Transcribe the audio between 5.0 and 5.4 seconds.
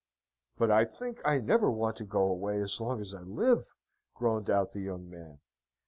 man.